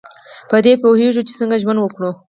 [0.49, 2.11] په دې پوهیږو چې څنګه ژوند وکړو.